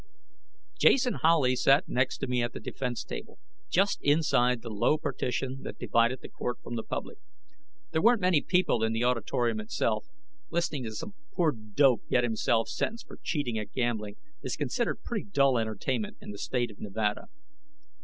[0.79, 3.37] Jason Howley sat next to me at the defense table,
[3.69, 7.19] just inside the low partition that divided the court from the public.
[7.91, 10.07] There weren't many people in the auditorium itself;
[10.49, 15.25] listening to some poor dope get himself sentenced for cheating at gambling is considered pretty
[15.29, 17.27] dull entertainment in the State of Nevada.